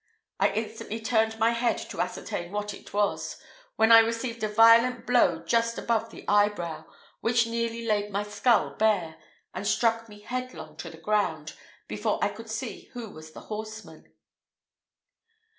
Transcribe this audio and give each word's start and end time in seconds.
I 0.39 0.49
instantly 0.53 0.99
turned 0.99 1.37
my 1.37 1.51
head 1.51 1.77
to 1.91 2.01
ascertain 2.01 2.51
what 2.51 2.73
it 2.73 2.91
was, 2.91 3.37
when 3.75 3.91
I 3.91 3.99
received 3.99 4.41
a 4.41 4.47
violent 4.47 5.05
blow 5.05 5.43
just 5.45 5.77
above 5.77 6.09
the 6.09 6.27
eyebrow, 6.27 6.85
which 7.19 7.45
nearly 7.45 7.85
laid 7.85 8.09
my 8.09 8.23
skull 8.23 8.71
bare, 8.71 9.17
and 9.53 9.67
struck 9.67 10.09
me 10.09 10.21
headlong 10.21 10.75
to 10.77 10.89
the 10.89 10.97
ground, 10.97 11.53
before 11.87 12.17
I 12.23 12.29
could 12.29 12.49
see 12.49 12.89
who 12.93 13.11
was 13.11 13.33
the 13.33 13.41
horseman. 13.41 14.11